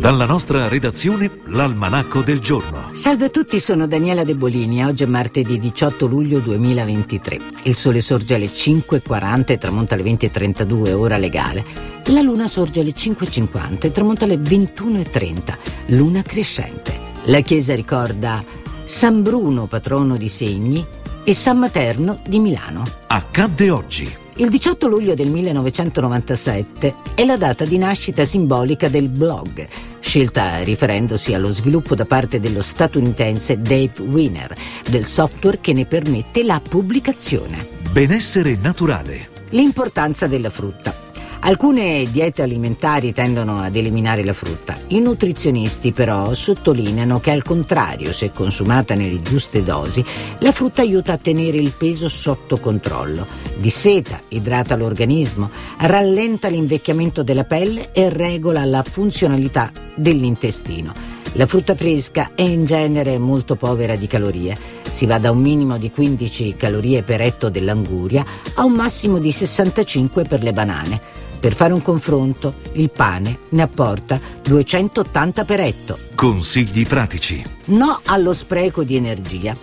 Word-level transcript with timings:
Dalla 0.00 0.26
nostra 0.26 0.68
redazione, 0.68 1.30
l'almanacco 1.46 2.22
del 2.22 2.40
giorno. 2.40 2.90
Salve 2.92 3.26
a 3.26 3.28
tutti, 3.28 3.60
sono 3.60 3.86
Daniela 3.86 4.24
De 4.24 4.34
Bolini. 4.34 4.84
Oggi 4.84 5.04
è 5.04 5.06
martedì 5.06 5.58
18 5.58 6.06
luglio 6.06 6.40
2023. 6.40 7.38
Il 7.64 7.76
sole 7.76 8.00
sorge 8.00 8.34
alle 8.34 8.46
5.40 8.46 9.52
e 9.52 9.58
tramonta 9.58 9.94
alle 9.94 10.04
20.32, 10.04 10.92
ora 10.92 11.16
legale. 11.16 11.64
La 12.06 12.20
luna 12.20 12.48
sorge 12.48 12.80
alle 12.80 12.92
5.50 12.92 13.86
e 13.86 13.92
tramonta 13.92 14.24
alle 14.24 14.36
21.30, 14.36 15.56
luna 15.86 16.22
crescente. 16.22 16.98
La 17.24 17.40
chiesa 17.40 17.74
ricorda 17.74 18.42
San 18.84 19.22
Bruno, 19.22 19.66
patrono 19.66 20.16
di 20.16 20.28
Segni, 20.28 20.84
e 21.24 21.34
San 21.34 21.58
Materno 21.58 22.18
di 22.26 22.40
Milano. 22.40 22.84
Accadde 23.06 23.70
oggi. 23.70 24.21
Il 24.36 24.48
18 24.48 24.88
luglio 24.88 25.14
del 25.14 25.30
1997 25.30 26.94
è 27.14 27.24
la 27.26 27.36
data 27.36 27.66
di 27.66 27.76
nascita 27.76 28.24
simbolica 28.24 28.88
del 28.88 29.10
blog, 29.10 29.68
scelta 30.00 30.62
riferendosi 30.62 31.34
allo 31.34 31.50
sviluppo 31.50 31.94
da 31.94 32.06
parte 32.06 32.40
dello 32.40 32.62
statunitense 32.62 33.58
Dave 33.58 33.92
Wiener 33.98 34.56
del 34.88 35.04
software 35.04 35.58
che 35.60 35.74
ne 35.74 35.84
permette 35.84 36.44
la 36.44 36.62
pubblicazione. 36.66 37.66
Benessere 37.90 38.56
naturale. 38.60 39.28
L'importanza 39.50 40.26
della 40.26 40.48
frutta. 40.48 41.02
Alcune 41.44 42.06
diete 42.08 42.40
alimentari 42.40 43.12
tendono 43.12 43.58
ad 43.58 43.74
eliminare 43.74 44.24
la 44.24 44.32
frutta. 44.32 44.76
I 44.88 45.00
nutrizionisti 45.00 45.90
però 45.90 46.32
sottolineano 46.34 47.18
che 47.18 47.32
al 47.32 47.42
contrario, 47.42 48.12
se 48.12 48.30
consumata 48.30 48.94
nelle 48.94 49.20
giuste 49.20 49.64
dosi, 49.64 50.04
la 50.38 50.52
frutta 50.52 50.82
aiuta 50.82 51.14
a 51.14 51.18
tenere 51.18 51.56
il 51.56 51.72
peso 51.76 52.08
sotto 52.08 52.58
controllo, 52.58 53.26
disseta, 53.58 54.20
idrata 54.28 54.76
l'organismo, 54.76 55.50
rallenta 55.78 56.48
l'invecchiamento 56.48 57.22
della 57.22 57.44
pelle 57.44 57.92
e 57.92 58.08
regola 58.08 58.64
la 58.64 58.82
funzionalità 58.82 59.70
dell'intestino. 59.94 60.92
La 61.34 61.46
frutta 61.46 61.74
fresca 61.74 62.32
è 62.34 62.42
in 62.42 62.64
genere 62.66 63.16
molto 63.18 63.56
povera 63.56 63.96
di 63.96 64.06
calorie. 64.06 64.56
Si 64.90 65.06
va 65.06 65.18
da 65.18 65.30
un 65.30 65.40
minimo 65.40 65.78
di 65.78 65.90
15 65.90 66.56
calorie 66.56 67.02
per 67.02 67.22
etto 67.22 67.48
dell'anguria 67.48 68.24
a 68.54 68.64
un 68.64 68.72
massimo 68.72 69.18
di 69.18 69.32
65 69.32 70.24
per 70.24 70.42
le 70.42 70.52
banane. 70.52 71.00
Per 71.40 71.54
fare 71.54 71.72
un 71.72 71.80
confronto, 71.80 72.54
il 72.74 72.90
pane 72.90 73.38
ne 73.48 73.62
apporta 73.62 74.20
280 74.42 75.44
per 75.44 75.60
etto. 75.60 75.98
Consigli 76.14 76.86
pratici. 76.86 77.42
No 77.66 77.98
allo 78.04 78.32
spreco 78.32 78.84
di 78.84 78.94
energia. 78.94 79.56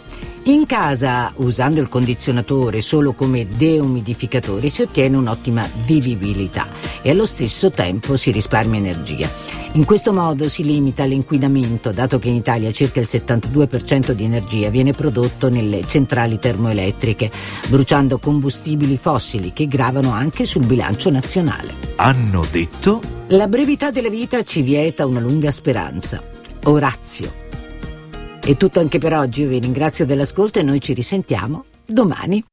In 0.49 0.65
casa, 0.65 1.31
usando 1.35 1.79
il 1.79 1.87
condizionatore 1.89 2.81
solo 2.81 3.13
come 3.13 3.47
deumidificatore, 3.47 4.69
si 4.69 4.81
ottiene 4.81 5.15
un'ottima 5.15 5.69
vivibilità 5.85 6.65
e 7.03 7.11
allo 7.11 7.27
stesso 7.27 7.69
tempo 7.69 8.15
si 8.15 8.31
risparmia 8.31 8.79
energia. 8.79 9.29
In 9.73 9.85
questo 9.85 10.11
modo 10.11 10.49
si 10.49 10.63
limita 10.63 11.03
l'inquinamento, 11.03 11.91
dato 11.91 12.17
che 12.17 12.29
in 12.29 12.35
Italia 12.35 12.71
circa 12.71 12.99
il 12.99 13.07
72% 13.07 14.13
di 14.13 14.23
energia 14.23 14.71
viene 14.71 14.91
prodotto 14.91 15.49
nelle 15.49 15.83
centrali 15.85 16.39
termoelettriche, 16.39 17.29
bruciando 17.67 18.17
combustibili 18.17 18.97
fossili 18.97 19.53
che 19.53 19.67
gravano 19.67 20.13
anche 20.13 20.45
sul 20.45 20.65
bilancio 20.65 21.11
nazionale. 21.11 21.75
Hanno 21.97 22.43
detto? 22.49 22.99
La 23.27 23.47
brevità 23.47 23.91
della 23.91 24.09
vita 24.09 24.41
ci 24.41 24.63
vieta 24.63 25.05
una 25.05 25.19
lunga 25.19 25.51
speranza. 25.51 26.23
Orazio. 26.63 27.45
È 28.49 28.57
tutto 28.57 28.79
anche 28.79 28.97
per 28.97 29.13
oggi, 29.13 29.45
vi 29.45 29.59
ringrazio 29.59 30.07
dell'ascolto 30.07 30.57
e 30.57 30.63
noi 30.63 30.81
ci 30.81 30.93
risentiamo 30.93 31.65
domani. 31.85 32.43